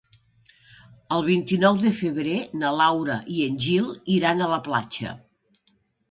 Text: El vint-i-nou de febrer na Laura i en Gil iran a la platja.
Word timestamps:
El 1.17 1.23
vint-i-nou 1.25 1.75
de 1.83 1.91
febrer 1.97 2.37
na 2.61 2.71
Laura 2.77 3.17
i 3.33 3.43
en 3.49 3.59
Gil 3.65 3.91
iran 4.15 4.41
a 4.41 4.49
la 4.53 4.57
platja. 4.69 5.13